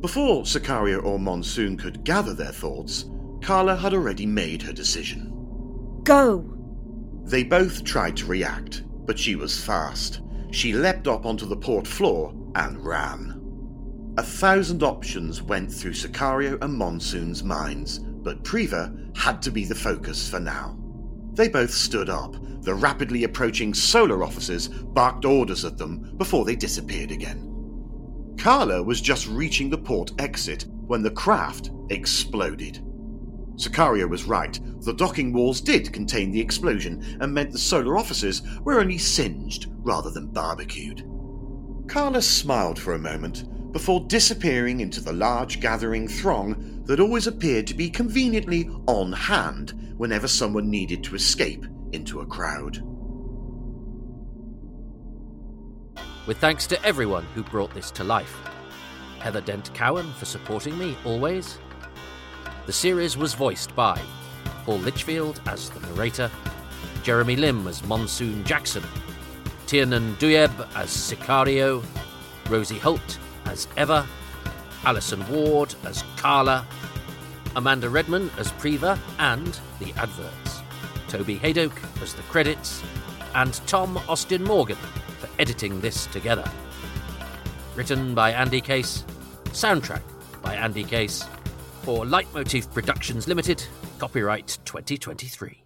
Before 0.00 0.44
Sicario 0.44 1.02
or 1.02 1.18
Monsoon 1.18 1.76
could 1.76 2.04
gather 2.04 2.34
their 2.34 2.52
thoughts, 2.52 3.06
Carla 3.40 3.74
had 3.74 3.92
already 3.94 4.26
made 4.26 4.62
her 4.62 4.72
decision. 4.72 5.32
Go! 6.04 6.56
They 7.24 7.42
both 7.42 7.82
tried 7.82 8.16
to 8.18 8.26
react, 8.26 8.84
but 9.06 9.18
she 9.18 9.34
was 9.34 9.64
fast. 9.64 10.20
She 10.52 10.74
leapt 10.74 11.08
up 11.08 11.24
onto 11.24 11.46
the 11.46 11.56
port 11.56 11.86
floor 11.86 12.34
and 12.54 12.84
ran. 12.84 13.38
A 14.18 14.22
thousand 14.22 14.82
options 14.82 15.42
went 15.42 15.72
through 15.72 15.94
Sicario 15.94 16.62
and 16.62 16.74
Monsoon's 16.74 17.42
minds, 17.42 17.98
but 17.98 18.44
Priva 18.44 18.94
had 19.16 19.40
to 19.42 19.50
be 19.50 19.64
the 19.64 19.74
focus 19.74 20.28
for 20.28 20.38
now. 20.38 20.78
They 21.32 21.48
both 21.48 21.70
stood 21.70 22.10
up. 22.10 22.36
The 22.62 22.74
rapidly 22.74 23.24
approaching 23.24 23.74
solar 23.74 24.22
officers 24.22 24.68
barked 24.68 25.24
orders 25.24 25.64
at 25.64 25.78
them 25.78 26.14
before 26.16 26.44
they 26.44 26.54
disappeared 26.54 27.10
again. 27.10 27.48
Carla 28.38 28.82
was 28.82 29.00
just 29.00 29.28
reaching 29.28 29.70
the 29.70 29.78
port 29.78 30.12
exit 30.18 30.66
when 30.86 31.02
the 31.02 31.10
craft 31.10 31.70
exploded. 31.90 32.84
Sicario 33.56 34.08
was 34.08 34.24
right. 34.24 34.58
The 34.80 34.94
docking 34.94 35.32
walls 35.32 35.60
did 35.60 35.92
contain 35.92 36.30
the 36.30 36.40
explosion 36.40 37.18
and 37.20 37.32
meant 37.32 37.52
the 37.52 37.58
solar 37.58 37.96
officers 37.96 38.42
were 38.60 38.80
only 38.80 38.98
singed 38.98 39.66
rather 39.78 40.10
than 40.10 40.28
barbecued. 40.28 41.04
Carla 41.92 42.22
smiled 42.22 42.78
for 42.78 42.94
a 42.94 42.98
moment 42.98 43.70
before 43.70 44.00
disappearing 44.06 44.80
into 44.80 44.98
the 44.98 45.12
large 45.12 45.60
gathering 45.60 46.08
throng 46.08 46.82
that 46.86 47.00
always 47.00 47.26
appeared 47.26 47.66
to 47.66 47.74
be 47.74 47.90
conveniently 47.90 48.66
on 48.86 49.12
hand 49.12 49.94
whenever 49.98 50.26
someone 50.26 50.70
needed 50.70 51.04
to 51.04 51.14
escape 51.14 51.66
into 51.92 52.20
a 52.20 52.26
crowd. 52.26 52.82
With 56.26 56.38
thanks 56.38 56.66
to 56.68 56.82
everyone 56.82 57.26
who 57.34 57.42
brought 57.42 57.74
this 57.74 57.90
to 57.90 58.04
life. 58.04 58.38
Heather 59.18 59.42
Dent 59.42 59.74
Cowan 59.74 60.14
for 60.14 60.24
supporting 60.24 60.78
me 60.78 60.96
always. 61.04 61.58
The 62.64 62.72
series 62.72 63.18
was 63.18 63.34
voiced 63.34 63.76
by 63.76 64.00
Paul 64.64 64.78
Litchfield 64.78 65.42
as 65.44 65.68
the 65.68 65.80
narrator, 65.80 66.30
Jeremy 67.02 67.36
Limb 67.36 67.66
as 67.68 67.84
Monsoon 67.84 68.44
Jackson, 68.44 68.82
Tiernan 69.72 70.14
Douieb 70.16 70.52
as 70.74 70.90
Sicario, 70.90 71.82
Rosie 72.50 72.78
Holt 72.78 73.18
as 73.46 73.66
Eva, 73.78 74.06
Alison 74.84 75.26
Ward 75.30 75.74
as 75.86 76.04
Carla, 76.18 76.66
Amanda 77.56 77.88
Redman 77.88 78.30
as 78.36 78.52
Priva 78.52 78.98
and 79.18 79.58
the 79.78 79.94
adverts, 79.94 80.60
Toby 81.08 81.38
Hadoke 81.38 82.02
as 82.02 82.12
the 82.12 82.20
credits, 82.24 82.82
and 83.34 83.54
Tom 83.66 83.96
Austin 84.10 84.44
Morgan 84.44 84.76
for 85.18 85.30
editing 85.38 85.80
this 85.80 86.04
together. 86.08 86.44
Written 87.74 88.14
by 88.14 88.30
Ande 88.32 88.62
Case, 88.62 89.06
soundtrack 89.52 90.02
by 90.42 90.54
Ande 90.54 90.86
Case. 90.86 91.24
For 91.80 92.04
Leitmotif 92.04 92.70
Productions 92.74 93.26
Limited, 93.26 93.64
copyright 93.98 94.58
2023. 94.66 95.62